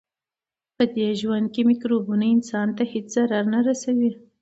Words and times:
پدې 0.75 1.07
ژوند 1.19 1.47
کې 1.53 1.61
مکروبونه 1.69 2.25
انسان 2.35 2.67
ته 2.77 2.83
هیڅ 2.93 3.07
ضرر 3.15 3.43
نه 3.53 3.59
رسوي. 3.67 4.11